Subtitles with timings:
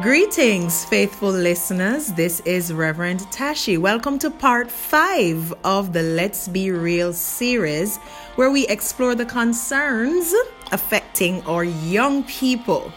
[0.00, 2.06] Greetings, faithful listeners.
[2.06, 3.76] This is Reverend TC.
[3.76, 7.98] Welcome to part five of the Let's Be Real series,
[8.36, 10.32] where we explore the concerns
[10.70, 12.90] affecting our young people.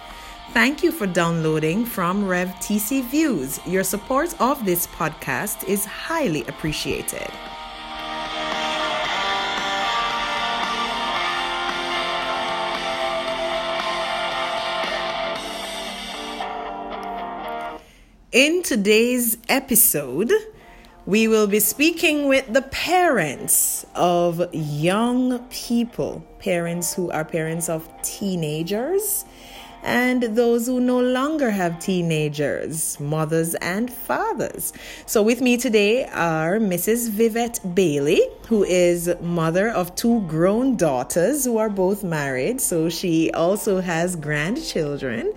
[0.54, 3.60] Thank you for downloading from Rev TC Views.
[3.66, 7.30] Your support of this podcast is highly appreciated.
[18.36, 20.30] In today's episode,
[21.06, 27.90] we will be speaking with the parents of young people, parents who are parents of
[28.02, 29.24] teenagers,
[29.84, 34.74] and those who no longer have teenagers, mothers and fathers.
[35.06, 37.12] So, with me today are Mrs.
[37.12, 43.32] Vivette Bailey, who is mother of two grown daughters who are both married, so she
[43.32, 45.32] also has grandchildren.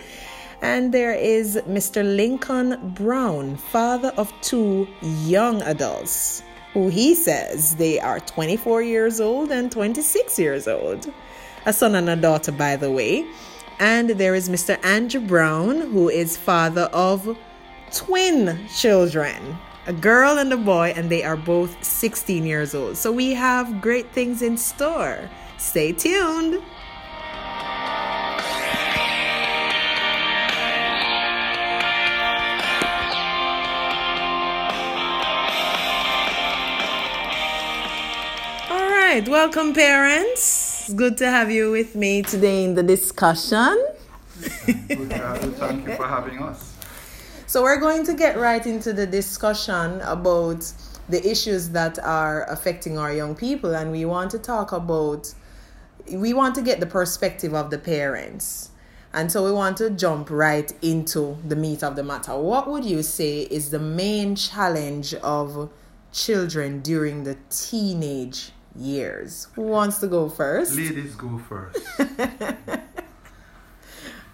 [0.61, 2.05] And there is Mr.
[2.05, 6.43] Lincoln Brown, father of two young adults,
[6.73, 11.13] who he says they are 24 years old and 26 years old.
[11.67, 13.27] A son and a daughter, by the way.
[13.79, 14.85] And there is Mr.
[14.85, 17.39] Andrew Brown, who is father of
[17.93, 22.99] twin children a girl and a boy, and they are both 16 years old.
[22.99, 25.19] So we have great things in store.
[25.57, 26.63] Stay tuned.
[39.19, 40.85] Right, welcome, parents.
[40.85, 43.77] It's good to have you with me today in the discussion.
[44.39, 46.77] Thank you for having us.
[47.49, 50.73] So, we're going to get right into the discussion about
[51.09, 55.35] the issues that are affecting our young people, and we want to talk about,
[56.13, 58.71] we want to get the perspective of the parents.
[59.15, 62.37] And so we want to jump right into the meat of the matter.
[62.37, 65.71] What would you say is the main challenge of
[66.13, 69.49] children during the teenage years.
[69.55, 70.75] Who wants to go first?
[70.75, 71.79] Ladies go first.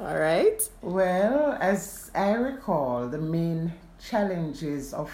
[0.01, 0.61] All right.
[0.83, 5.11] Well, as I recall, the main challenges of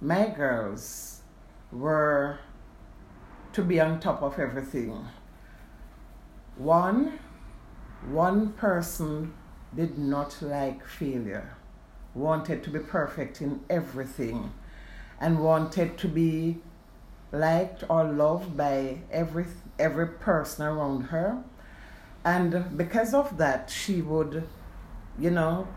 [0.00, 1.22] my girls
[1.72, 2.38] were
[3.52, 5.06] to be on top of everything.
[6.56, 7.18] One,
[8.10, 9.32] one person
[9.74, 11.56] did not like failure,
[12.14, 14.52] wanted to be perfect in everything,
[15.20, 16.58] and wanted to be
[17.32, 19.46] liked or loved by every
[19.78, 21.42] every person around her.
[22.24, 24.46] And because of that she would
[25.18, 25.68] you know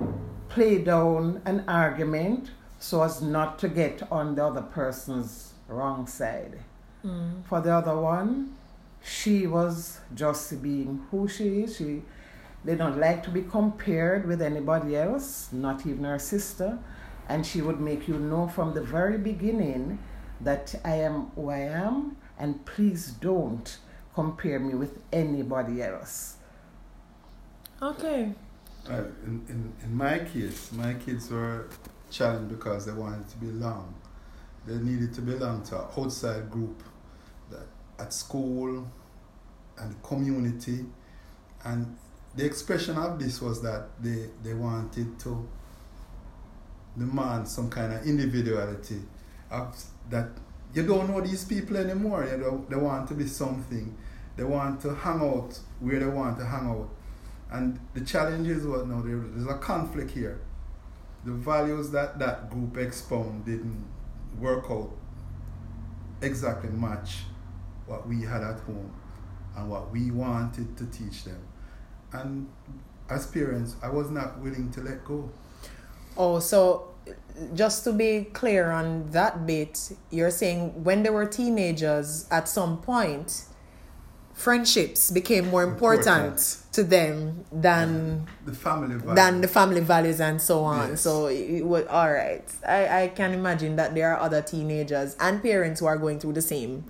[0.50, 6.60] play down an argument so as not to get on the other person's wrong side.
[7.06, 7.46] Mm.
[7.46, 8.54] for the other one
[9.02, 11.78] she was just being who she is.
[11.78, 12.02] She
[12.66, 16.78] did not like to be compared with anybody else not even her sister.
[17.28, 20.00] And she would make you know from the very beginning
[20.42, 23.78] that I am who I am, and please don't
[24.14, 26.38] compare me with anybody else.
[27.82, 28.34] Okay.
[28.90, 31.68] Uh, in, in, in my case, my kids were
[32.10, 33.94] challenged because they wanted to belong.
[34.66, 36.84] They needed to belong to an outside group
[37.50, 37.68] that
[38.00, 38.86] at school
[39.78, 40.86] and community.
[41.64, 41.98] And
[42.36, 45.48] the expression of this was that they, they wanted to
[46.98, 49.19] demand some kind of individuality of
[49.50, 50.30] that
[50.74, 52.28] you don't know these people anymore.
[52.30, 53.98] You know, they want to be something.
[54.36, 56.90] They want to hang out where they want to hang out.
[57.52, 59.02] And the challenge is what now?
[59.02, 60.40] There's a conflict here.
[61.26, 63.86] The values that that group expound didn't
[64.40, 64.92] work out
[66.22, 67.24] exactly match
[67.88, 68.94] what we had at home
[69.58, 71.42] and what we wanted to teach them.
[72.14, 72.48] And
[73.10, 75.30] as parents, I was not willing to let go.
[76.16, 76.89] Oh, so
[77.54, 82.82] just to be clear on that bit, you're saying when they were teenagers, at some
[82.82, 83.46] point,
[84.34, 86.58] friendships became more important, important.
[86.72, 89.16] to them than the family values.
[89.16, 90.92] than the family values and so on.
[90.92, 91.02] Yes.
[91.02, 92.44] So it was all right.
[92.68, 96.34] I, I can imagine that there are other teenagers and parents who are going through
[96.34, 96.86] the same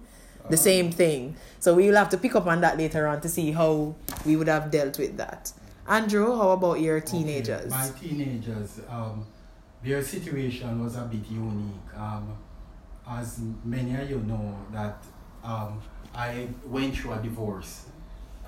[0.50, 1.36] the uh, same thing.
[1.60, 3.96] So we will have to pick up on that later on to see how
[4.26, 5.52] we would have dealt with that.
[5.88, 7.72] Andrew, how about your teenagers?
[7.74, 7.82] Okay.
[7.82, 9.26] My teenagers, um,
[9.84, 11.94] their situation was a bit unique.
[11.96, 12.38] Um,
[13.08, 15.04] as many of you know, that
[15.44, 15.82] um,
[16.14, 17.86] I went through a divorce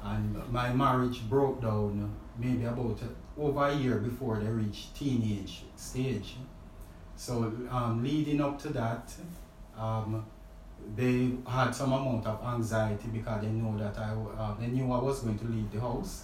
[0.04, 3.00] and my marriage broke down maybe about
[3.38, 6.36] over a year before they reached teenage stage.
[7.16, 9.14] So um, leading up to that,
[9.78, 10.26] um,
[10.96, 15.00] they had some amount of anxiety because they know that I uh, they knew I
[15.00, 16.24] was going to leave the house.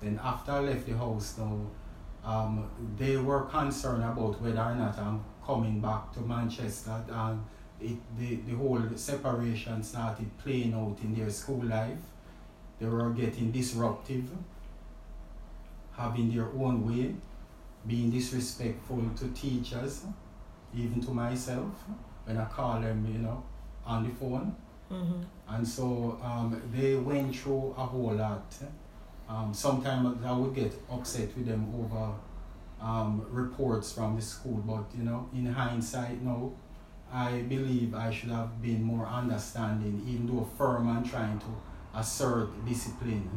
[0.00, 1.58] Then after I left the house now,
[2.28, 7.02] um, they were concerned about whether or not I'm coming back to Manchester.
[7.08, 7.42] And
[7.80, 12.04] it, the, the whole separation started playing out in their school life.
[12.78, 14.28] They were getting disruptive,
[15.96, 17.14] having their own way,
[17.86, 20.04] being disrespectful to teachers,
[20.76, 21.72] even to myself,
[22.24, 23.42] when I call them, you know,
[23.86, 24.54] on the phone.
[24.92, 25.22] Mm-hmm.
[25.48, 28.54] And so um, they went through a whole lot.
[29.28, 32.14] Um, sometimes I would get upset with them over
[32.80, 36.54] um, reports from the school, but you know, in hindsight, no,
[37.12, 42.48] I believe I should have been more understanding, even though firm and trying to assert
[42.66, 43.30] discipline.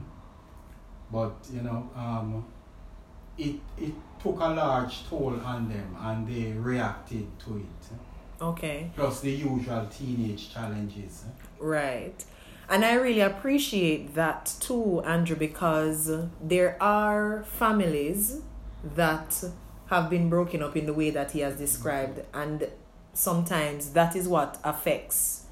[1.12, 2.46] But you know, um,
[3.38, 7.98] it it took a large toll on them, and they reacted to it.
[8.42, 8.90] Okay.
[8.96, 11.26] Plus the usual teenage challenges.
[11.60, 12.24] Right.
[12.70, 16.10] And I really appreciate that too, Andrew, because
[16.42, 18.42] there are families
[18.96, 19.44] that
[19.88, 22.70] have been broken up in the way that he has described, and
[23.14, 25.46] sometimes that is what affects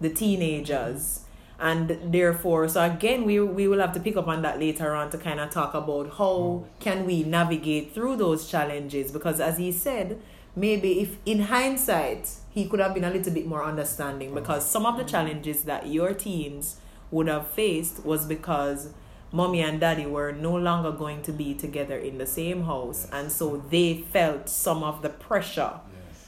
[0.00, 1.20] the teenagers.
[1.60, 5.10] And therefore, so again, we, we will have to pick up on that later on
[5.10, 6.64] to kind of talk about how mm.
[6.80, 9.12] can we navigate through those challenges.
[9.12, 10.20] Because as he said,
[10.56, 14.86] maybe if in hindsight he could have been a little bit more understanding because some
[14.86, 16.76] of the challenges that your teens
[17.10, 18.90] would have faced was because
[19.32, 23.32] mommy and daddy were no longer going to be together in the same house and
[23.32, 25.80] so they felt some of the pressure.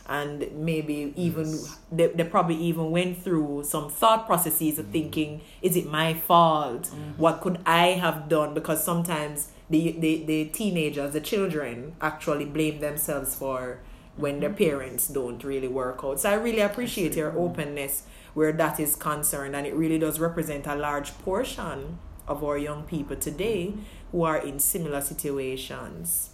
[0.09, 1.79] And maybe even Yes.
[1.91, 4.93] they, they probably even went through some thought processes of mm.
[4.93, 6.83] thinking is it my fault?
[6.83, 7.21] Mm-hmm.
[7.21, 8.55] What could i have done?
[8.55, 13.81] Because sometimes the, the, the teenagers the children actually blame themselves for
[14.17, 16.21] when the parents don't really work out.
[16.21, 18.05] So i really appreciate your openness
[18.35, 21.99] where that is concerned and it really does represent a large portion
[22.29, 23.75] of our young people today
[24.13, 26.31] who are in similar situations.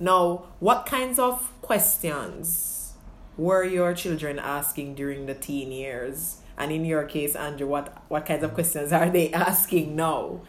[0.00, 2.94] Now, what kinds of questions
[3.36, 6.38] were your children asking during the teen years?
[6.58, 10.40] And in your case, Andrew, what, what kinds of questions are they asking now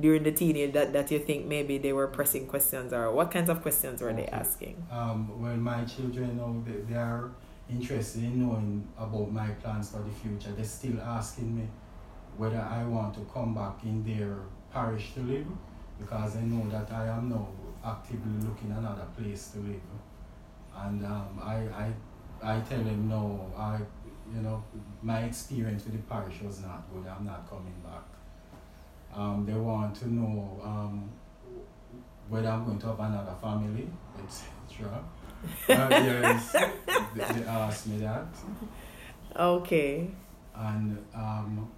[0.00, 3.50] during the teenage that, that you think maybe they were pressing questions or what kinds
[3.50, 4.86] of questions were they asking?
[4.90, 7.30] Um, well, my children now they, they are
[7.70, 10.52] interested in knowing about my plans for the future.
[10.54, 11.68] They're still asking me
[12.36, 14.38] whether I want to come back in their
[14.72, 15.46] parish to live
[15.98, 17.48] because they know that I am now
[17.84, 19.80] actively looking another place to live.
[20.74, 21.92] And um, I, I,
[22.42, 23.78] I tell them no, I,
[24.34, 24.64] you know,
[25.02, 27.06] my experience with the parish was not good.
[27.06, 28.11] I'm not coming back.
[29.14, 31.10] Um, they want to know um,
[32.28, 33.88] whether I'm going to have another family,
[34.22, 35.02] etc.
[35.68, 38.24] uh, yes, they, they asked me that,
[39.36, 40.08] Okay.
[40.54, 41.68] and um,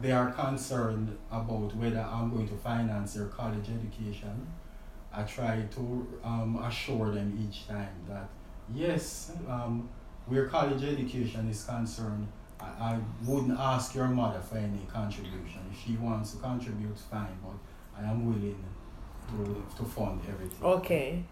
[0.00, 4.46] they are concerned about whether I'm going to finance their college education.
[5.12, 8.28] I try to um, assure them each time that
[8.74, 9.88] yes, um,
[10.26, 12.26] where college education is concerned,
[12.60, 15.60] I, I wouldn't ask your mother for any contribution.
[15.70, 17.56] If she wants to contribute, fine, but
[17.98, 18.64] I am willing
[19.28, 20.62] to, to fund everything.
[20.62, 21.24] Okay.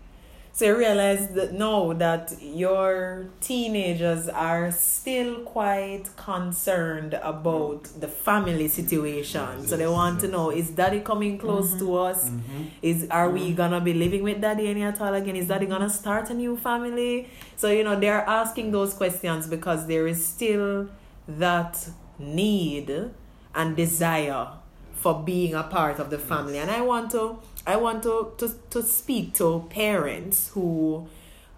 [0.55, 8.01] So you realize that now that your teenagers are still quite concerned about mm.
[8.01, 9.67] the family situation.
[9.67, 11.79] So they want to know is daddy coming close mm-hmm.
[11.81, 12.31] to us?
[12.31, 12.71] Mhm.
[12.83, 13.57] Is are we mm-hmm.
[13.57, 15.35] gonna be living with daddy any at all again?
[15.35, 16.03] Is daddy gonna mm-hmm.
[16.03, 17.29] start a new family?
[17.57, 20.89] So you know they're asking those questions because there is still
[21.27, 21.89] that
[22.19, 23.11] need
[23.55, 24.49] and desire
[24.93, 26.59] for being a part of the family.
[26.59, 31.09] And I want to I want to, to, to speak to parents who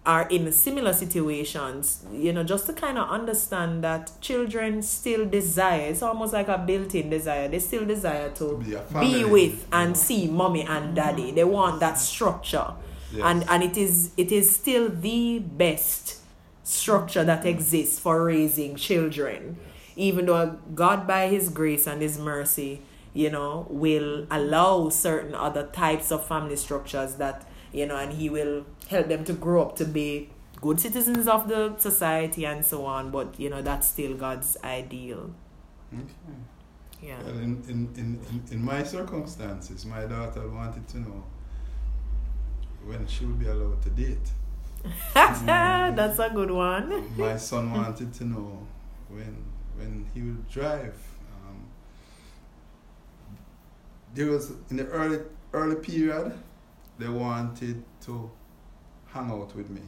[0.05, 5.91] are in similar situations, you know, just to kind of understand that children still desire,
[5.91, 7.49] it's almost like a built in desire.
[7.49, 11.33] They still desire to Be be with and see mommy and daddy.
[11.33, 12.73] They want that structure.
[13.13, 13.23] Yes.
[13.25, 16.21] And and it is it is still the best
[16.67, 19.57] structure that exists for raising children.
[19.95, 22.83] Even though God by his grace and his mercy,
[23.15, 28.29] you know, will allow certain other types of family structures that, you know, and he
[28.29, 30.29] will help them to grow up to be
[30.61, 35.31] good citizens of the society and so on, but you know, that's still God's ideal.
[35.95, 36.05] Okay.
[37.01, 37.23] Yeah.
[37.23, 41.23] Well, in, in, in, in, in my circumstances, my daughter wanted to know
[42.85, 44.31] when she would be allowed to date.
[45.15, 47.17] That's a good one.
[47.17, 48.67] My son wanted to know
[49.09, 49.45] when
[49.77, 50.97] when he would drive.
[51.31, 51.67] Um,
[54.15, 55.21] there was in the early
[55.53, 56.33] early period,
[56.99, 58.31] they wanted to
[59.07, 59.83] hang out with me,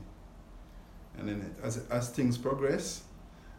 [1.17, 3.02] and then it, as as things progress,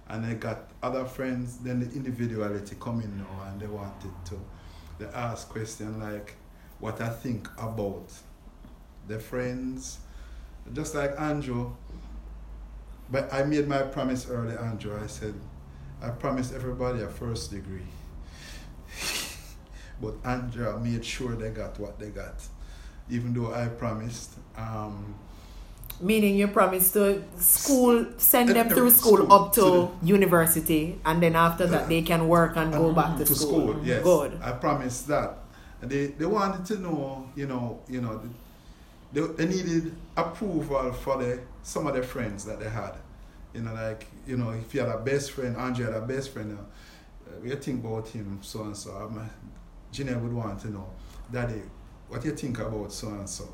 [0.08, 4.40] and they got other friends, then the individuality come in now, and they wanted to.
[4.98, 6.36] They ask question like,
[6.80, 8.12] what I think about
[9.08, 10.00] their friends,
[10.74, 11.72] just like Andrew.
[13.12, 15.00] But I made my promise early, Andrew.
[15.02, 15.34] I said,
[16.02, 17.88] I promised everybody a first degree.
[20.02, 22.36] but Andrew made sure they got what they got,
[23.10, 24.34] even though I promised.
[24.56, 25.16] Um,
[26.02, 31.22] Meaning you promised to school send them through school, school, up to to university and
[31.22, 33.74] then after that they can work and go back to, to school.
[33.74, 33.82] school.
[33.84, 34.40] Yes, Good.
[34.42, 35.40] I promised that.
[35.82, 38.22] And they they wanted to know, you know, you know,
[39.12, 42.94] they, they needed approval for the some of their friends that they had.
[43.54, 46.32] You know, like you know, if you had a best friend, Andre had a best
[46.32, 46.58] friend.
[46.58, 48.96] Uh, what you think about him, so and so?
[48.96, 49.30] Um,
[49.98, 50.88] would want to know,
[51.32, 51.62] Daddy,
[52.08, 53.48] what you think about so and so?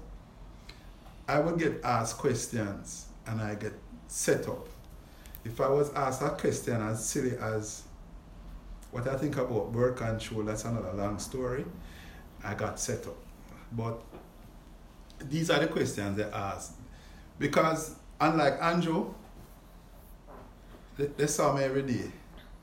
[1.27, 3.73] I would get asked questions and I get
[4.07, 4.67] set up.
[5.43, 7.83] If I was asked a question as silly as
[8.91, 11.65] what I think about birth control, that's another long story.
[12.43, 13.17] I got set up.
[13.71, 14.01] But
[15.29, 16.73] these are the questions they asked.
[17.37, 19.13] Because unlike Andrew,
[20.97, 22.11] they, they saw me every day.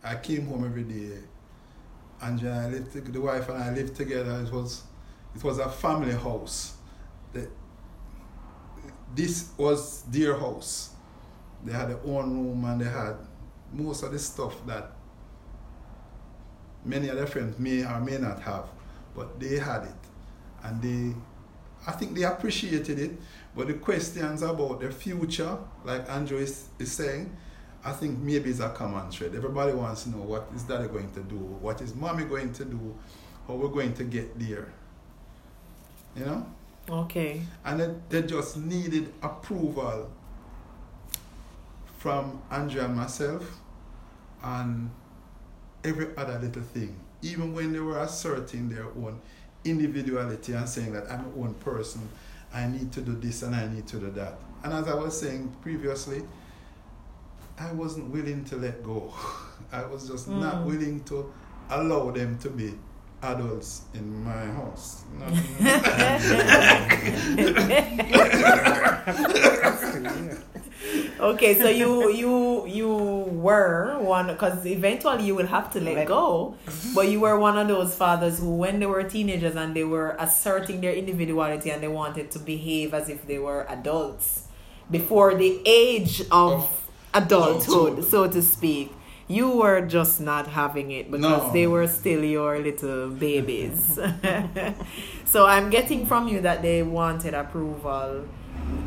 [0.02, 1.18] I came home every day.
[2.20, 4.44] Andrew and I lived, the wife and I lived together.
[4.46, 4.82] It was,
[5.34, 6.74] it was a family house.
[7.32, 7.48] The,
[9.14, 10.90] this was their house.
[11.64, 13.16] They had their own room and they had
[13.72, 14.92] most of the stuff that
[16.84, 18.66] many other friends may or may not have,
[19.14, 19.94] but they had it.
[20.64, 21.14] And they,
[21.86, 23.12] I think they appreciated it.
[23.54, 27.36] But the questions about their future, like Andrew is, is saying,
[27.84, 29.34] I think maybe it's a common thread.
[29.34, 32.64] Everybody wants to know what is daddy going to do, what is mommy going to
[32.64, 32.96] do,
[33.46, 34.72] how we're going to get there.
[36.16, 36.46] You know?
[36.88, 37.40] Okay.
[37.64, 40.10] and then they just needed approval
[41.98, 43.60] from Andrea and myself
[44.42, 44.90] and
[45.84, 46.96] every other little thing.
[47.22, 49.20] Even when they were asserting their own
[49.64, 52.08] individuality and saying that I'm my own person,
[52.52, 54.34] I need to do this and I need to do that.
[54.64, 56.22] And as I was saying previously,
[57.58, 59.12] I wasn't willing to let go.
[59.72, 60.64] I was just not Mm.
[60.66, 61.32] willing to
[61.70, 62.74] allow them to be
[63.22, 65.04] adults in my house.
[65.18, 65.26] No,
[71.20, 76.08] Okay, so you you you were one because eventually you will have to let Let-
[76.08, 76.56] go,
[76.94, 80.16] but you were one of those fathers who, when they were teenagers and they were
[80.18, 84.48] asserting their individuality and they wanted to behave as if they were adults
[84.90, 86.68] before the age of
[87.14, 88.04] adulthood, adulthood.
[88.04, 88.92] so to speak.
[89.38, 91.52] You were just not having it because No.
[91.56, 93.98] they were still your little babies.
[95.24, 98.24] so I'm getting from you that they wanted approval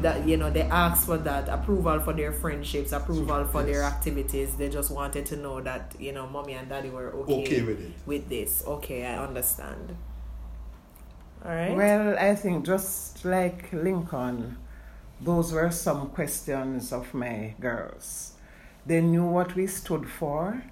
[0.02, 4.56] that you know they asked for that approval for their friendships approval for their activities
[4.56, 7.80] they just wanted to know that you know mommy and daddy were okay, okay with
[7.82, 7.92] it.
[8.06, 9.96] with this okay i understand
[11.44, 14.58] all right Well, I think just like Lincoln,
[15.22, 18.34] those were some questions of my girls.
[18.86, 20.64] They knew what we stood for,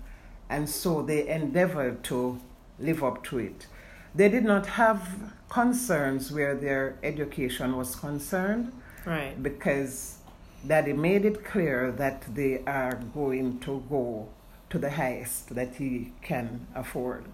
[0.50, 2.39] and so they endeavored to
[2.79, 3.67] live up to it.
[4.15, 8.72] They did not have concerns where their education was concerned
[9.05, 10.17] right because
[10.65, 14.29] Daddy made it clear that they are going to go
[14.70, 17.25] to the highest that he can afford,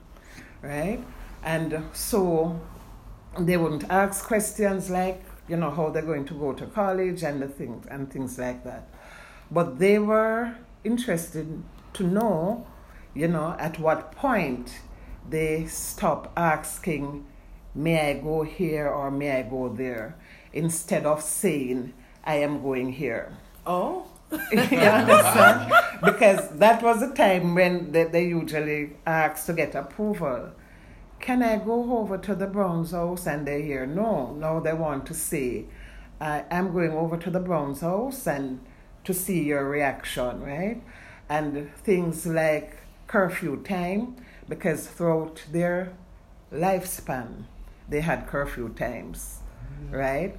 [0.61, 0.99] right?
[1.43, 2.59] And so
[3.37, 7.41] they wouldn't ask questions like, you know, how they're going to go to college and
[7.41, 8.89] the things and things like that.
[9.51, 12.67] But they were interested to know,
[13.13, 14.79] you know, at what point
[15.29, 17.25] they stop asking,
[17.75, 20.17] may I go here or may I go there,
[20.53, 21.93] instead of saying,
[22.23, 23.37] I am going here.
[23.65, 24.05] oh
[24.51, 25.73] you understand?
[26.03, 30.51] Because that was the time when they, they usually ask to get approval.
[31.19, 33.25] Can I go over to the Browns house?
[33.25, 35.65] And they hear, no, no, they want to say,
[36.21, 38.59] I I'm going over to the Browns house and
[39.03, 40.81] to see your reaction, right?
[41.29, 42.77] And things like
[43.07, 44.15] curfew time,
[44.47, 45.93] because throughout their
[46.51, 47.45] lifespan,
[47.87, 49.95] they had curfew times, mm-hmm.
[49.95, 50.35] right?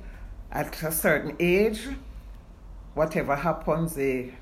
[0.52, 1.88] At a certain age,
[2.94, 4.34] whatever happens, they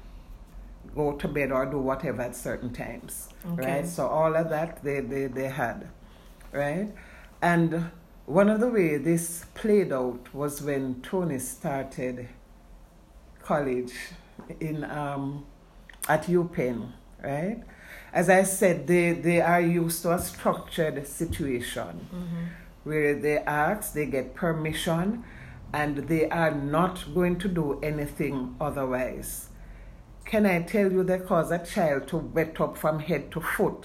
[0.95, 3.67] go to bed or do whatever at certain times, Okay.
[3.67, 3.87] right?
[3.87, 5.89] So all of that they, they, they had,
[6.53, 6.89] right?
[7.43, 7.91] And
[8.27, 12.29] one of the way this played out was when Tony started
[13.49, 13.95] college
[14.61, 15.45] in um,
[16.09, 17.61] at UPenn, right?
[18.12, 21.93] As I said, they, they are used to a structured situation
[22.85, 25.25] where they ask, they get permission,
[25.73, 29.49] and they are not going to do anything otherwise.
[30.25, 33.85] Can I tell you they cause a child to wet up from head to foot?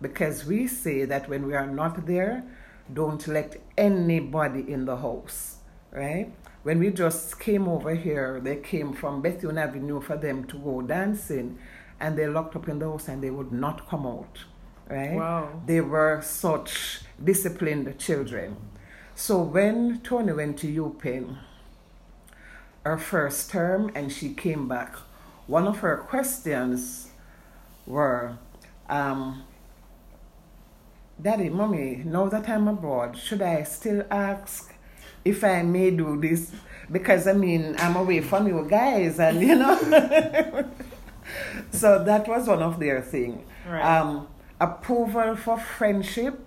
[0.00, 2.44] Because we say that when we are not there,
[2.92, 5.56] don't let anybody in the house,
[5.90, 6.32] right?
[6.62, 10.80] When we just came over here, they came from Bethune Avenue for them to go
[10.82, 11.58] dancing,
[11.98, 14.38] and they locked up in the house and they would not come out.
[14.88, 15.14] Right?
[15.14, 15.62] Wow.
[15.66, 18.56] They were such disciplined children.
[19.14, 21.38] So when Tony went to UPenn,
[22.84, 24.96] her first term, and she came back,
[25.46, 27.08] one of her questions
[27.86, 28.38] were,
[28.88, 29.44] um,
[31.20, 34.71] Daddy, Mommy, now that I'm abroad, should I still ask
[35.24, 36.52] if I may do this?
[36.90, 39.76] Because I mean, I'm away from you guys, and you know.
[41.70, 43.44] so that was one of their thing.
[43.68, 43.82] Right.
[43.82, 44.28] Um,
[44.60, 46.46] approval for friendship,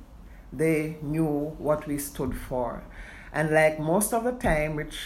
[0.52, 2.84] they knew what we stood for.
[3.34, 4.98] And like most of the time, which,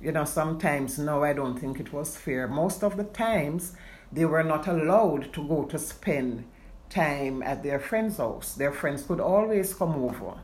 [0.00, 2.46] you know, sometimes no, I don't think it was fair.
[2.46, 3.74] Most of the times,
[4.12, 6.44] they were not allowed to go to spend
[6.90, 8.54] time at their friend's house.
[8.54, 10.34] Their friends could always come over.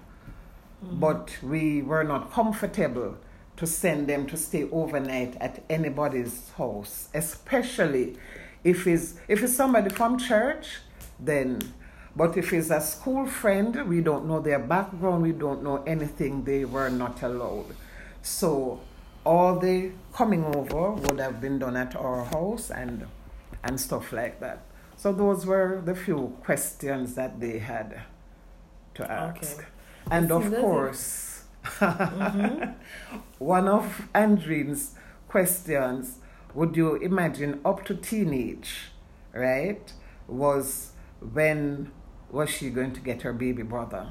[0.83, 3.17] But we were not comfortable
[3.57, 8.17] to send them to stay overnight at anybody's house, especially
[8.63, 10.79] if it's if it's somebody from church,
[11.19, 11.61] then
[12.15, 16.45] but if it's a school friend, we don't know their background, we don't know anything,
[16.45, 17.77] they were not allowed.
[18.23, 18.81] So
[19.25, 23.07] all the coming over would have been done at our house and
[23.65, 24.63] and stuff like that.
[24.97, 28.03] So those were the few questions that they had
[28.95, 29.59] to ask.
[29.59, 29.67] Okay.
[30.11, 30.61] And That's of lovely.
[30.61, 31.45] course,
[33.39, 34.95] one of Andrine's
[35.29, 36.19] questions,
[36.55, 38.91] would you imagine up to teenage,
[39.33, 39.93] right?
[40.29, 40.93] Was
[41.33, 41.91] when
[42.31, 44.07] was she going to get her baby brother?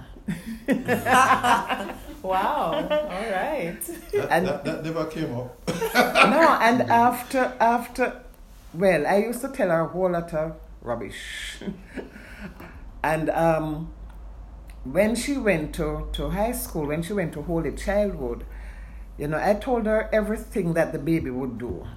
[2.23, 2.71] Wow.
[2.73, 3.77] All right.
[4.11, 5.55] That, And- that, that never came up.
[5.93, 8.21] no, and after after,
[8.73, 11.59] well, I used to tell her a whole lot of rubbish,
[13.03, 13.93] and um,
[14.85, 18.45] when she went to to high school, when she went to Holy Childhood,
[19.17, 21.87] you know, I told her everything that the baby would do,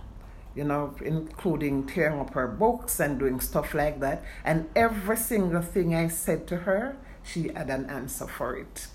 [0.55, 5.63] you know, including tearing up her books and doing stuff like that, and every single
[5.63, 8.87] thing I said to her, she had an answer for it,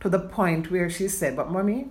[0.00, 1.90] to the point where she said, "But mommy."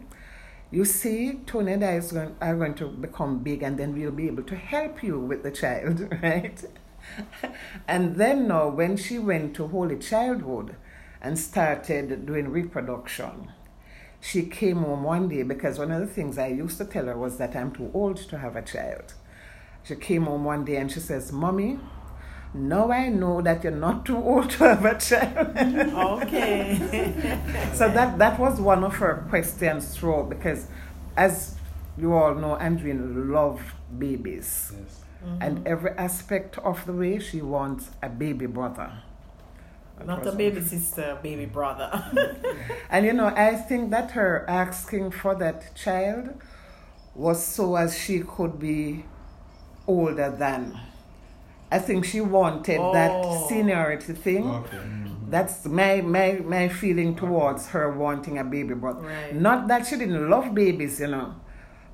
[0.71, 4.09] You see, Tony and I is going, are going to become big, and then we'll
[4.09, 6.65] be able to help you with the child, right?
[7.87, 10.75] and then now, when she went to Holy Childhood
[11.23, 13.51] and started doing reproduction,
[14.21, 17.17] she came home one day because one of the things I used to tell her
[17.17, 19.13] was that I'm too old to have a child.
[19.83, 21.79] She came home one day and she says, Mommy,
[22.53, 25.57] now I know that you're not too old to have a child.
[26.23, 27.39] Okay.
[27.73, 30.67] So that that was one of her questions throughout because,
[31.17, 31.55] as
[31.97, 33.65] you all know, Andrine loved
[33.97, 35.01] babies, Yes.
[35.41, 38.91] and every aspect of the way she wants a baby brother.
[39.97, 41.89] That Not was a baby sister, baby brother.
[42.89, 46.29] And you know, I think that her asking for that child
[47.15, 49.05] was so as she could be
[49.87, 50.79] older than.
[51.71, 53.47] I think she wanted that Oh.
[53.47, 54.47] seniority thing.
[54.47, 54.79] Okay.
[55.29, 59.07] That's my, my, my feeling towards her wanting a baby brother.
[59.07, 59.33] Right.
[59.33, 61.33] Not that she didn't love babies, you know,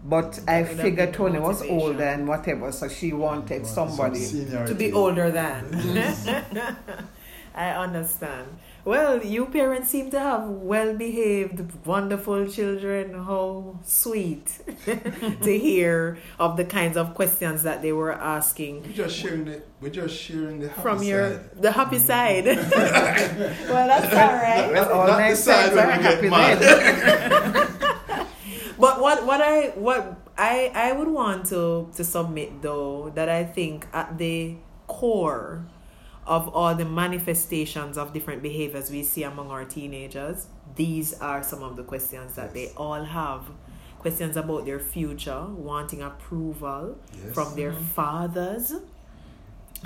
[0.03, 0.49] but mm-hmm.
[0.49, 4.19] I would figured been Tony was older and whatever, so she wanted somebody.
[4.19, 4.73] seniority.
[4.73, 5.63] to be older than.
[7.59, 8.47] I understand.
[8.85, 13.13] Well, you parents seem to have well behaved, wonderful children.
[13.13, 14.47] How sweet
[14.85, 19.61] to hear of the kinds of questions that they were asking We're just sharing the.
[19.81, 21.61] We're just sharing the happy from your side.
[21.61, 22.45] the happy side.
[23.73, 24.71] well, that's all right.
[24.71, 27.75] Well, all Not my the side when are we get happy mad.
[28.79, 33.43] But what what I what I I would want to to submit though that I
[33.43, 34.55] think at the
[34.87, 35.67] core
[36.29, 41.63] of all the manifestations of different behaviors we see among our teenagers, these are some
[41.63, 43.41] of the questions that they all have.
[43.97, 47.33] Questions about their future, wanting approval Yes.
[47.33, 48.73] from their fathers,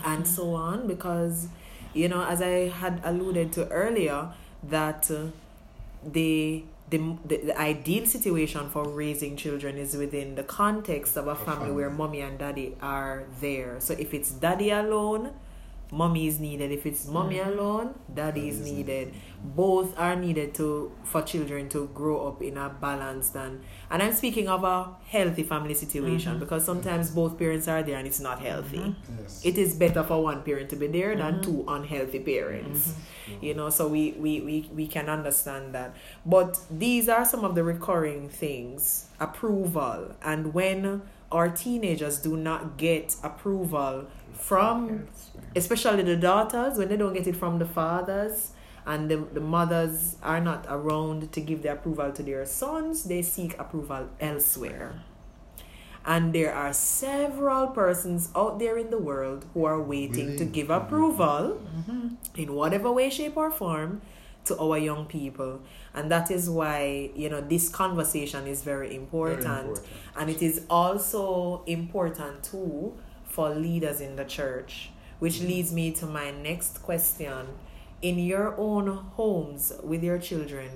[0.06, 0.86] and so on.
[0.88, 1.47] Because,
[1.93, 5.27] you know, as I had alluded to earlier, that uh,
[6.06, 11.36] the, the, the the ideal situation for raising children is within the context of a
[11.36, 13.79] family where mommy and daddy are there.
[13.79, 15.32] So if it's daddy alone,
[15.93, 16.71] mommy is needed.
[16.71, 19.13] If it's mommy alone, daddy is Daddy is needed.
[19.43, 24.13] Both are needed to for children to grow up in a balanced and and I'm
[24.13, 28.39] speaking of a healthy family situation because sometimes both parents are there and it's not
[28.39, 28.95] healthy.
[29.19, 29.41] Yes.
[29.45, 32.95] it is better for one parent to be there than two unhealthy parents.
[33.41, 35.95] You know so we, we we we can understand that.
[36.25, 39.08] But these are some of the recurring things.
[39.19, 40.15] Approval.
[40.21, 45.08] And when our teenagers do not get approval from
[45.56, 48.52] especially the daughters when they don't get it from the fathers
[48.86, 53.22] and the, the mothers are not around to give the approval to their sons, they
[53.22, 55.02] seek approval elsewhere.
[56.06, 60.68] And there are several persons out there in the world who are waiting to give
[60.68, 60.86] mm-hmm.
[60.86, 62.08] approval mm-hmm.
[62.36, 64.02] in whatever way, shape, or form
[64.46, 65.62] to our young people.
[65.94, 69.48] And that is why, you know, this conversation is very important.
[69.48, 69.88] important.
[70.18, 74.89] And it is also important too for leaders in the church,
[75.23, 77.47] which leads me to my next question.
[78.01, 80.69] In your own homes with your children,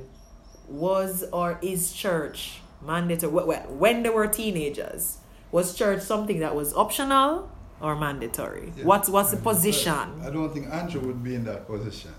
[0.70, 3.34] was or is church mandatory?
[3.36, 5.18] wh- wh- When they were teenagers,
[5.52, 8.68] was church something that was optional or mandatory?
[8.84, 10.08] What's what's the position?
[10.28, 12.16] I don't think Andrew would be in that position,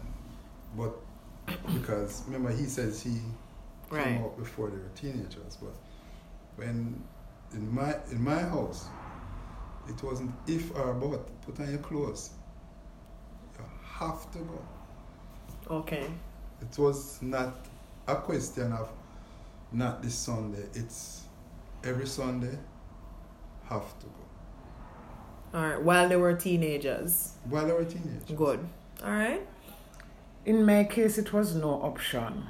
[0.76, 0.92] but
[1.76, 3.16] because remember he says he
[3.90, 4.04] Right.
[4.04, 5.56] came out before they were teenagers.
[5.62, 5.74] But
[6.56, 7.02] when
[7.56, 8.80] in my in my house,
[9.88, 11.40] it wasn't if or but.
[11.42, 12.30] Put on your clothes.
[13.58, 13.64] You
[13.98, 14.60] have to go.
[15.70, 16.06] Okay.
[16.60, 17.66] It was not
[18.06, 18.90] a question of
[19.72, 20.64] not this Sunday.
[20.74, 21.22] It's
[21.84, 22.58] every Sunday
[23.68, 25.58] have to go.
[25.58, 25.82] All right.
[25.82, 27.32] While they were teenagers.
[27.44, 28.24] While they were teenagers.
[28.36, 28.66] Good.
[29.04, 29.46] All right.
[30.44, 32.46] In my case, it was no option.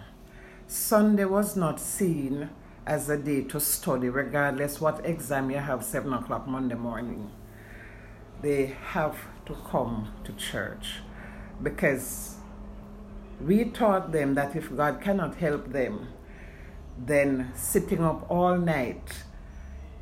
[0.66, 2.50] Sunday was not seen
[2.88, 7.30] as a day to study, regardless what exam you have 7 o'clock Monday morning.
[8.40, 11.00] They have to come to church
[11.62, 12.36] because
[13.40, 16.08] we taught them that if God cannot help them,
[16.96, 19.22] then sitting up all night,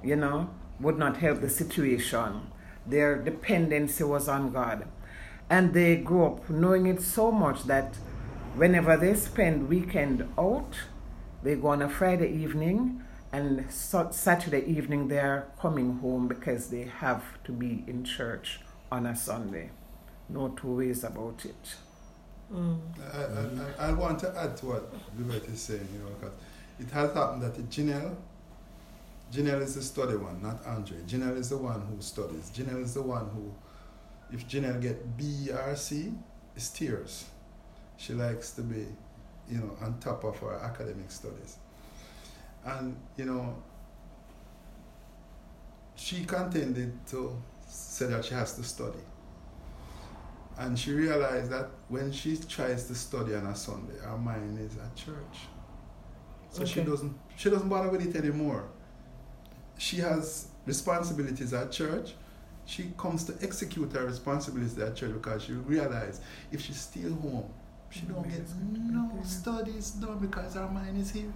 [0.04, 2.52] you know, would not help the situation.
[2.86, 4.86] Their dependency was on God.
[5.50, 7.96] And they grew up knowing it so much that
[8.54, 10.76] whenever they spend weekend out,
[11.46, 17.22] they go on a Friday evening and Saturday evening they're coming home because they have
[17.44, 19.70] to be in church on a Sunday.
[20.28, 21.76] No two ways about it.
[22.52, 22.80] Mm.
[23.14, 26.34] I, I, I, I want to add to what Liberty is saying, you know, because
[26.80, 28.16] it has happened that Janelle,
[29.32, 30.98] Janelle is the study one, not Andre.
[31.06, 32.50] Janelle is the one who studies.
[32.54, 33.54] Janelle is the one who,
[34.32, 36.12] if Janelle get B or C,
[36.56, 37.26] it's tears.
[37.96, 38.86] She likes to be,
[39.48, 41.56] you know, on top of her academic studies.
[42.64, 43.56] And, you know,
[45.94, 48.98] she contended to say that she has to study.
[50.58, 54.76] And she realized that when she tries to study on a Sunday, her mind is
[54.78, 55.48] at church.
[56.50, 58.68] So she doesn't she doesn't bother with it anymore.
[59.76, 62.14] She has responsibilities at church.
[62.64, 67.52] She comes to execute her responsibilities at church because she realized if she's still home,
[67.90, 71.32] she don't get no studies done because her mind is here.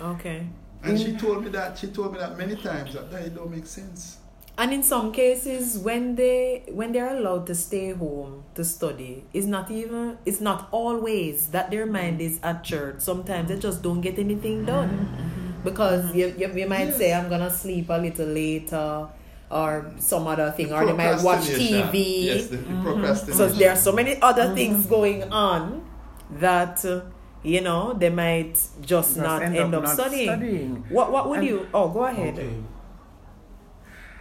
[0.00, 0.46] Okay.
[0.82, 3.50] And she told me that she told me that many times that, that it don't
[3.50, 4.18] make sense.
[4.56, 9.46] And in some cases, when they when they're allowed to stay home to study, it's
[9.46, 13.00] not even it's not always that their mind is at church.
[13.00, 15.64] Sometimes they just don't get anything done mm-hmm.
[15.64, 16.18] because mm-hmm.
[16.18, 19.08] you, you you might say I'm gonna sleep a little later
[19.50, 22.24] or some other thing, or they might watch TV.
[22.24, 23.34] Yes, the, the procrastination.
[23.34, 25.84] So there are so many other things going on
[26.30, 27.02] that uh,
[27.42, 30.28] you know they might just, Just not end, up, not studying.
[30.28, 30.84] studying.
[30.88, 31.68] What what would And- you?
[31.74, 32.34] Oh, go ahead.
[32.38, 32.54] Okay.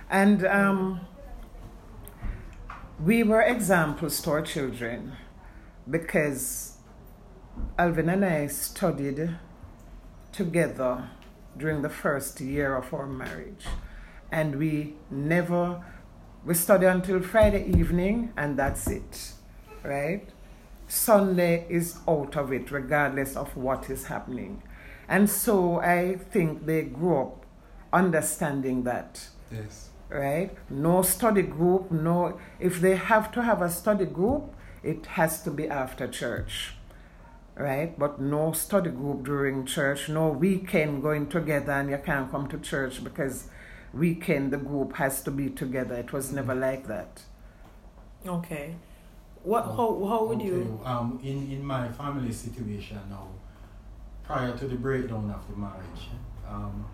[0.09, 1.01] And um,
[3.03, 5.13] we were examples to our children
[5.89, 6.77] because
[7.77, 9.35] Alvin and I studied
[10.31, 11.09] together
[11.57, 13.65] during the first year of our marriage.
[14.31, 15.83] And we never,
[16.45, 19.33] we study until Friday evening and that's it,
[19.83, 20.27] right?
[20.87, 24.61] Sunday is out of it regardless of what is happening.
[25.07, 27.45] And so I think they grew up
[27.91, 29.89] understanding that Yes.
[30.09, 30.51] right?
[30.69, 32.39] No study group, no.
[32.59, 36.75] If they have to have a study group, it has to be after church,
[37.55, 37.97] right?
[37.97, 42.57] But no study group during church, no weekend going together and you can't come to
[42.59, 43.47] church because
[43.93, 45.95] weekend the group has to be together.
[45.95, 47.21] It was never like that.
[48.25, 48.75] Okay.
[49.43, 49.63] What?
[49.65, 50.05] How?
[50.07, 50.79] How would you?
[50.83, 53.27] Um, in, in my family situation now,
[54.23, 56.09] prior to the breakdown of the marriage,
[56.47, 56.85] um,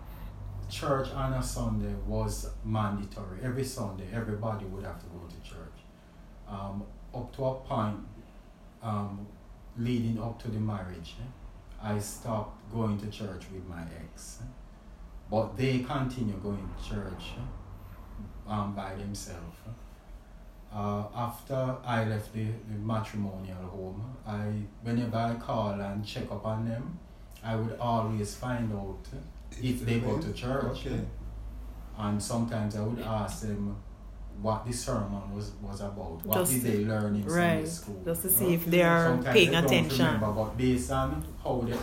[0.70, 3.40] church on a Sunday was mandatory.
[3.42, 5.78] Every Sunday, everybody would have to go to church.
[6.48, 7.98] Um, up to a point,
[8.82, 9.26] um,
[9.76, 11.16] leading up to the marriage,
[11.82, 14.38] I stopped going to church with my ex.
[15.30, 17.32] But they continue going to church
[18.46, 19.56] um, by themselves.
[20.72, 26.44] Uh, after I left the, the matrimonial home, I whenever I call and check up
[26.44, 26.98] on them,
[27.42, 28.98] I would always find out
[29.62, 30.86] if they go to church.
[30.86, 31.00] Okay.
[31.98, 33.76] And sometimes I would ask them
[34.42, 36.24] what the sermon was, was about.
[36.26, 37.68] What Just- did they learn in Sunday Right.
[37.68, 38.02] school?
[38.04, 38.52] Just to see know?
[38.52, 39.92] if they are Sometimes paying they don't.
[39.92, 41.78] Remember, but based on how they,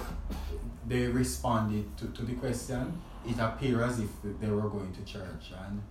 [0.88, 4.10] they responded to, to the question, it appeared as if
[4.42, 5.52] they were going to church.
[5.68, 5.82] And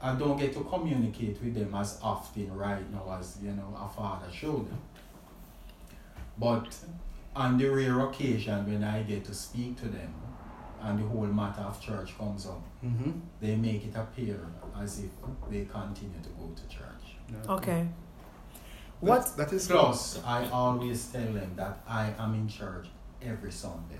[0.00, 3.88] I don't get to communicate with them as often right now as you know a
[3.88, 4.66] father should.
[6.38, 6.76] But
[7.34, 10.14] on the rare occasion when I get to speak to them
[10.82, 13.10] and the whole matter of church comes up, Mm-hmm.
[13.40, 14.38] they make it appear
[14.80, 15.10] as if
[15.50, 17.16] they continue to go to church.
[17.48, 17.88] Okay.
[19.00, 19.18] What?
[19.26, 19.36] What?
[19.36, 22.86] That is Plus, I always tell them that I am in church
[23.20, 23.98] every Sunday.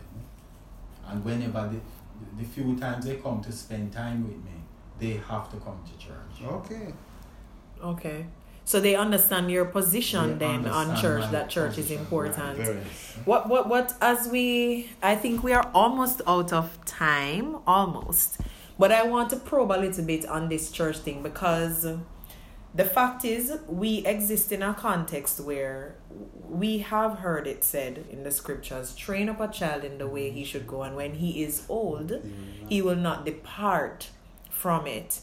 [1.09, 1.81] And whenever the,
[2.43, 4.59] the few times they come to spend time with me,
[4.99, 6.43] they have to come to church.
[6.45, 6.93] Okay.
[7.83, 8.27] Okay.
[8.65, 12.59] So they understand your position They then on church that church is important.
[12.59, 12.77] right.
[13.25, 18.41] What what what as we I think we are almost out of time, almost.
[18.79, 21.87] But I want to probe a little bit on this church thing because
[22.79, 25.97] the fact is we exist in a context where
[26.49, 30.31] we have heard it said in the scriptures, train up a child in the way
[30.31, 32.23] he should go and when he is old,
[32.69, 34.11] he will not depart
[34.49, 35.19] from it.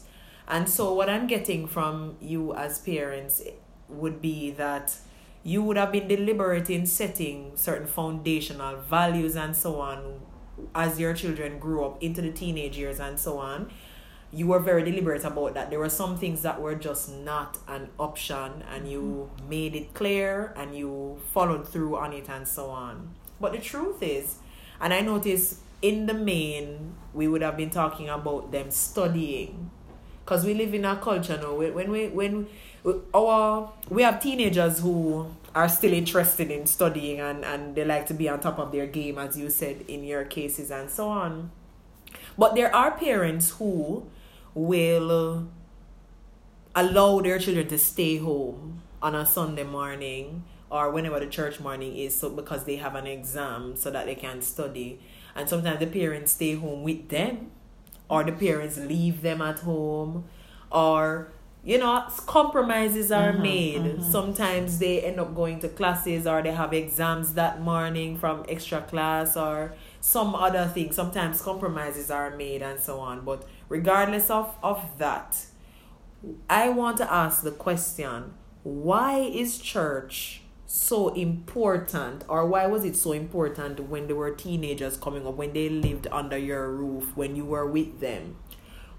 [0.46, 3.42] And so, what I'm getting from you as parents
[3.88, 4.94] would be that
[5.42, 10.20] you would have been deliberate in setting certain foundational values and so on
[10.74, 13.70] as your children grew up into the teenage years and so on.
[14.32, 15.70] You were very deliberate about that.
[15.70, 19.48] There were some things that were just not an option, and you mm-hmm.
[19.48, 23.14] made it clear and you followed through on it and so on.
[23.40, 24.36] But the truth is,
[24.80, 29.70] and I notice in the main, we would have been talking about them studying
[30.26, 32.46] because we live in a culture now when when we when
[32.82, 38.06] we, our we have teenagers who are still interested in studying and and they like
[38.06, 41.08] to be on top of their game as you said in your cases and so
[41.08, 41.50] on
[42.36, 44.04] but there are parents who
[44.56, 45.46] will
[46.74, 51.96] allow their children to stay home on a sunday morning or whenever the church morning
[51.96, 54.98] is so because they have an exam so that they can study
[55.34, 57.50] and sometimes the parents stay home with them
[58.08, 60.24] or the parents leave them at home
[60.70, 61.32] or
[61.64, 64.02] you know compromises are Mhm, made mhm.
[64.02, 68.80] sometimes they end up going to classes or they have exams that morning from extra
[68.82, 69.72] class or
[70.06, 70.94] some other things.
[70.94, 73.24] sometimes compromises are made and so on.
[73.24, 75.46] But regardless of of that
[76.48, 82.24] i want to ask the question why is church so important?
[82.28, 86.08] Or why was it so important when they were teenagers coming up when they lived
[86.10, 88.34] under your roof when you were with them?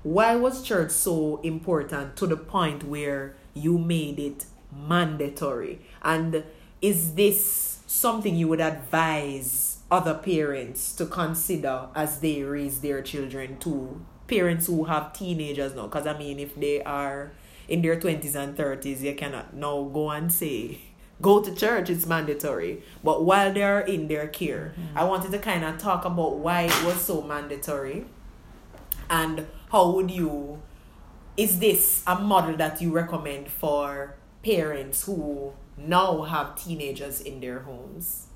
[0.04, 5.82] Why was church so important to the point where you made it mandatory?
[6.02, 6.46] And
[6.82, 13.58] is this something you would advise other parents to consider as they raise their children
[13.58, 15.88] too parents who have teenagers now.
[15.88, 17.32] Because i mean if they are
[17.68, 20.80] in their 20s and 30s you cannot now go and say
[21.22, 22.84] go to church it's mandatory.
[23.04, 24.98] But while they are in their care mm-hmm.
[24.98, 28.06] i wanted to kind of talk about why it was so mandatory
[29.10, 30.62] and how would you
[31.36, 37.60] is this a model that you recommend for parents who now have teenagers in their
[37.60, 38.27] homes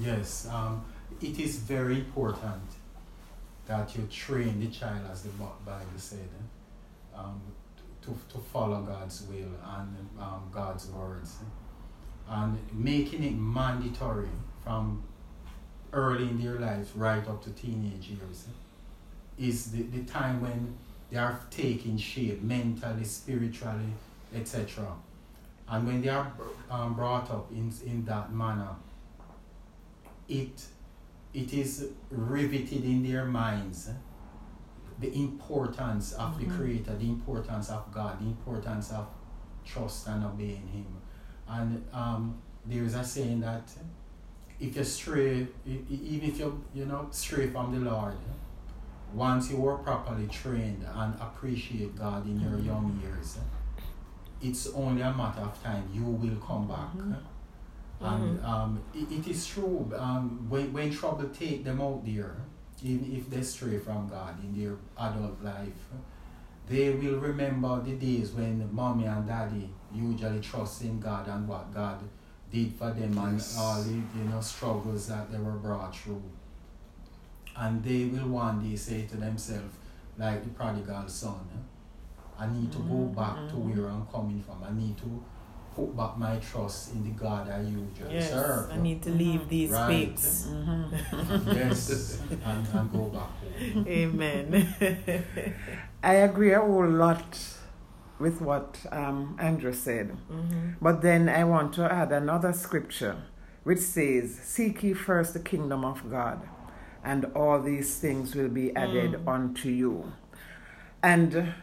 [0.00, 0.84] yes, um,
[1.20, 2.62] it is very important
[3.66, 7.40] that you train the child, as the Bi- Bible said, eh, um,
[8.02, 11.36] to, to follow God's will and um, God's words.
[12.28, 14.28] And making it mandatory
[14.64, 15.02] from
[15.92, 20.74] early in their lives right up to teenage years eh, is the, the time when
[21.10, 23.92] they are taking shape mentally, spiritually,
[24.34, 24.86] etc.
[25.68, 26.32] And when they are
[26.70, 28.68] um, brought up in, in that manner,
[30.28, 30.66] it
[31.34, 33.92] it is riveted in their minds eh,
[35.00, 36.38] the importance of Mhm.
[36.40, 39.06] the Creator, the importance of God, the importance of
[39.64, 40.86] trust and obeying Him.
[41.48, 42.34] And um,
[42.66, 43.66] there is a saying that
[44.60, 48.14] if you stray, even if you you know stray from the Lord,
[49.14, 53.38] once you are properly trained and appreciate God in your young years,
[54.40, 56.92] it's only a matter of time you will come back.
[56.96, 57.16] Mhm.
[58.02, 59.90] And um, it, it is true.
[59.96, 62.34] Um, when, when trouble take them out there,
[62.82, 65.82] even if they stray from God in their adult life,
[66.68, 71.72] they will remember the days when mommy and daddy usually trust in God and what
[71.72, 72.00] God
[72.50, 73.56] did for them and Yes.
[73.58, 76.22] all the you know struggles that they were brought through.
[77.56, 79.74] And they will one day say to themselves,
[80.18, 81.46] like the prodigal son,
[82.38, 83.76] I need to go Mhm, back to mhm.
[83.76, 84.62] where I'm coming from.
[84.64, 85.22] I need to
[85.74, 88.70] put back my trust in the God I usually Yes, serve.
[88.70, 89.88] I need to leave these Right.
[89.88, 90.48] pigs.
[91.46, 93.30] yes, and, and go back
[93.72, 93.86] home.
[93.86, 94.74] Amen.
[96.02, 97.38] I agree a whole lot
[98.18, 100.16] with what um, Andrew said.
[100.30, 100.74] Mhm.
[100.80, 103.16] But then I want to add another scripture
[103.64, 106.40] which says, Seek ye first the kingdom of God,
[107.04, 109.28] and all these things will be added Mm.
[109.28, 110.12] unto you.
[111.02, 111.54] And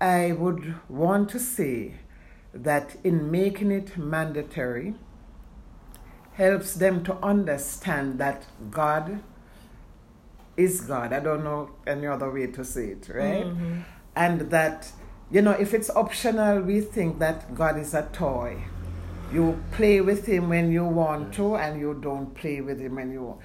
[0.00, 1.94] I would want to say
[2.54, 4.94] that in making it mandatory
[6.34, 9.22] helps them to understand that God
[10.56, 11.12] is God.
[11.12, 13.46] I don't know any other way to say it, right?
[13.46, 13.82] Mhm.
[14.14, 14.92] and that
[15.30, 18.62] you know if it's optional we think that god is a toy
[19.32, 23.10] you play with him when you want to and you don't play with him when
[23.10, 23.38] you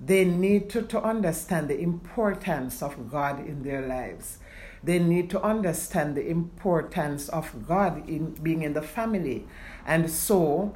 [0.00, 4.38] they need to, to understand the importance of god in their lives
[4.82, 9.46] they need to understand the importance of god in being in the family
[9.86, 10.74] and so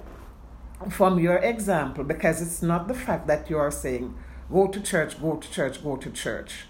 [0.91, 4.15] from your example because it's not the fact that you are saying
[4.51, 6.67] go to church go to church go to church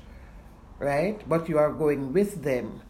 [0.79, 1.27] right?
[1.29, 2.83] But you are going with them.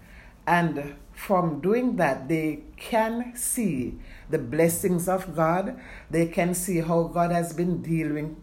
[0.46, 5.80] And from doing that, they can see the blessings of God.
[6.10, 8.42] They can see how God has been dealing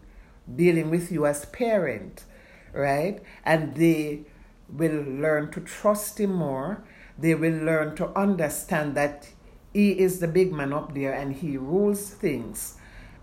[0.56, 2.24] dealing with you as parent,
[2.72, 3.22] right?
[3.44, 4.24] And they
[4.72, 6.82] will learn to trust him more.
[7.18, 9.28] They will learn to understand that
[9.72, 12.76] he is the big man up there and he rules things.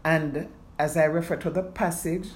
[0.04, 2.30] And as I refer to the passage,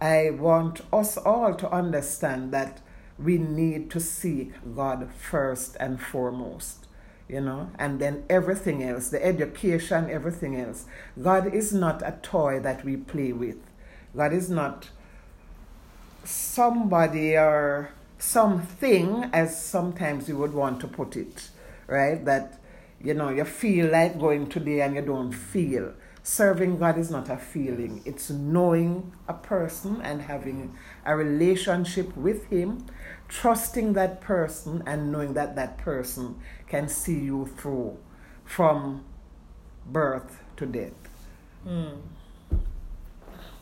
[0.00, 2.80] I want us all to understand that
[3.18, 6.86] we need to seek God first and foremost,
[7.28, 10.86] you know, and then everything else, the education, everything else.
[11.20, 13.58] God is not a toy that we play with.
[14.16, 14.90] God is not
[16.24, 17.90] somebody or
[18.22, 21.48] something, as sometimes you would want to put it,
[21.88, 22.24] right?
[22.24, 22.60] That,
[23.02, 25.92] you know, you feel like going today and you don't feel.
[26.22, 30.72] Serving God is not a feeling, it's knowing a person and having
[31.04, 32.86] a relationship with Him,
[33.26, 36.36] trusting that person and knowing that that person
[36.68, 37.98] can see you through
[38.44, 39.04] from
[39.84, 40.92] birth to death.
[41.66, 41.98] Mm.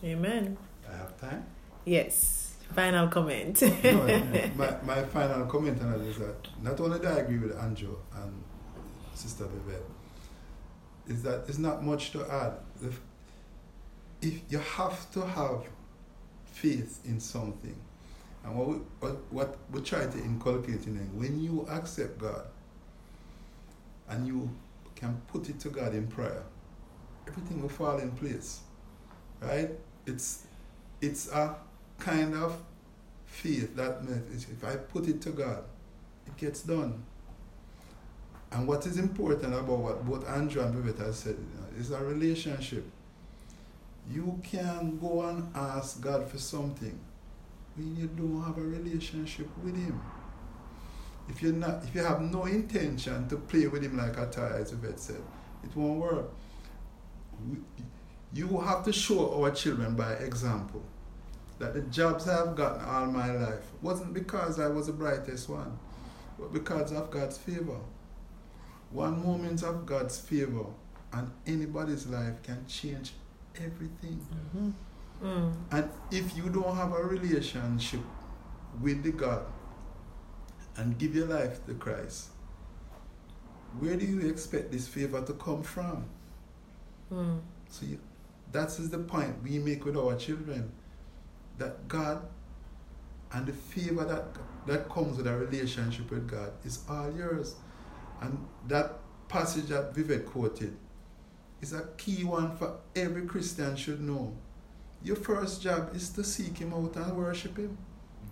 [0.05, 0.59] Amen.
[0.87, 1.47] I have time.
[1.87, 2.40] Yes.
[2.75, 3.61] Final comment.
[3.63, 7.97] No, my, my final comment on is that not only do I agree with Andrew
[8.15, 8.43] and
[9.15, 9.83] Sister Vivette,
[11.09, 12.53] is that there's not much to add.
[12.83, 13.01] If,
[14.23, 15.65] if you have to have
[16.47, 17.77] faith in something,
[18.45, 22.47] and what we, what, what we try to inculcate in them, when you accept God
[24.09, 24.49] and you
[24.95, 26.43] can put it to God in prayer,
[27.27, 28.61] everything will fall in place.
[29.41, 29.71] Right?
[30.07, 30.47] It's
[31.01, 31.57] it's a
[32.01, 32.61] kind of
[33.31, 35.65] faith that means if I put it to God,
[36.27, 37.03] it gets done.
[38.53, 41.93] And what is important about what both Andrew and Vivette have said you know, is
[41.93, 42.85] a relationship.
[44.11, 46.99] You can go and ask God for something
[47.77, 50.01] when you don't have a relationship with Him.
[51.29, 54.51] If you're not, if you have no intention to play with Him like a toy,
[54.61, 55.23] as Vivette said,
[55.63, 56.33] it won't work.
[57.49, 57.59] We,
[58.35, 60.83] you have to show our children by example
[61.61, 65.79] that the jobs I've gotten all my life wasn't because I was the brightest one,
[66.39, 67.79] but because of God's favor.
[68.91, 70.65] One moment of God's favor
[71.13, 73.13] and anybody's life can change
[73.57, 74.27] everything.
[75.23, 75.53] Mm.
[75.71, 78.01] And if you don't have a relationship
[78.81, 79.43] with the God
[80.77, 82.31] and give your life to Christ,
[83.79, 86.07] where do you expect this favor to come from?
[87.13, 87.41] Mm.
[87.69, 87.99] So you,
[88.51, 90.73] that is the point we make with our children.
[91.61, 92.23] That God
[93.33, 94.25] and the favor that
[94.67, 97.55] that comes with a relationship with God is all yours.
[98.23, 100.75] And that passage that Vivette quoted
[101.61, 104.35] is a key one for every Christian should know.
[105.03, 107.77] Your first job is to seek Him out and worship Him.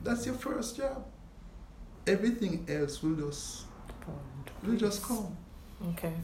[0.03, 1.05] That's your first job.
[2.07, 3.65] Everything else will just
[4.63, 5.37] will just come.
[5.91, 6.15] Okay.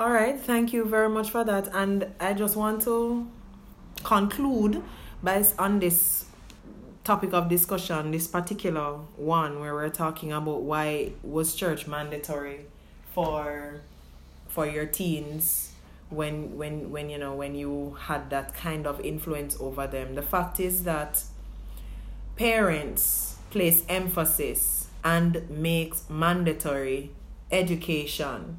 [0.00, 1.68] All right, thank you very much for that.
[1.74, 3.28] And I just want to
[4.04, 4.82] conclude
[5.22, 6.26] by on this
[7.04, 12.66] topic of discussion, this particular one where we're talking about why was church mandatory
[13.14, 13.80] for
[14.48, 15.72] for your teens
[16.10, 20.14] when when when you know when you had that kind of influence over them.
[20.14, 21.22] The fact is that
[22.36, 27.10] parents place emphasis and makes mandatory
[27.50, 28.58] education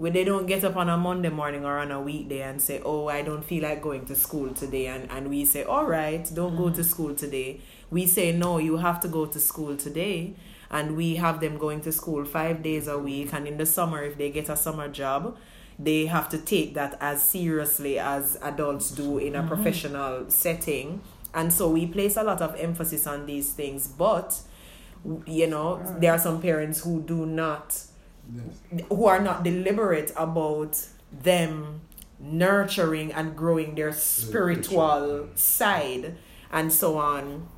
[0.00, 2.80] where they don't get up on a Monday morning or on a weekday and say,
[2.86, 6.26] Oh, I don't feel like going to school today and, and we say, All right,
[6.32, 6.84] don't go to mm.
[6.86, 7.60] school today.
[7.90, 10.36] We say no, you have to go to school today.
[10.70, 13.34] and we have them going to school five days a week.
[13.34, 15.36] And in the summer if they get a summer job
[15.78, 19.48] they have to take that as seriously as adults do in a mm-hmm.
[19.48, 21.02] professional setting.
[21.34, 23.86] And so we place a lot of emphasis on these things.
[23.86, 24.40] But
[25.26, 27.89] you know there are some parents who do not
[28.32, 28.82] Yes.
[28.88, 31.80] who are not deliberate about them
[32.18, 36.16] nurturing and growing their spiritual side
[36.52, 37.48] and so on.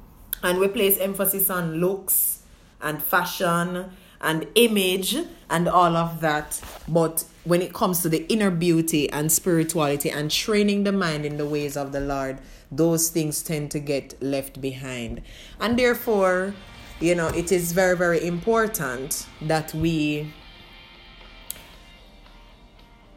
[0.42, 2.42] And we place emphasis on looks
[2.80, 5.16] and fashion and image
[5.50, 6.60] and all of that.
[6.88, 11.36] But when it comes to the inner beauty and spirituality and training the mind in
[11.36, 12.38] the ways of the Lord,
[12.70, 15.22] those things tend to get left behind.
[15.60, 16.54] And therefore,
[17.00, 20.32] you know, it is very, very important that we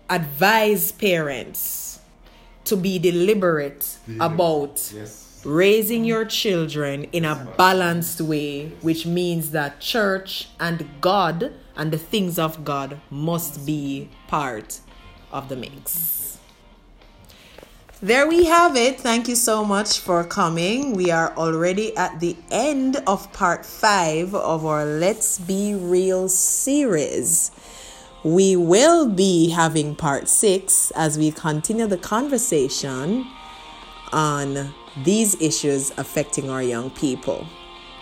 [0.09, 1.99] advise parents
[2.65, 5.41] to be deliberate about Yes.
[5.43, 11.97] raising your children in a balanced way, which means that church and God and the
[11.97, 14.79] things of God must be part
[15.31, 16.37] of the mix.
[18.01, 18.99] There we have it.
[18.99, 20.93] Thank you so much for coming.
[20.93, 27.51] We are already at the end of part five of our Let's Be Real series.
[28.25, 33.27] We will be having part six as we continue the conversation
[34.11, 34.73] on
[35.03, 37.45] these issues affecting our young people.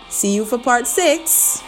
[0.08, 1.62] See you for part six.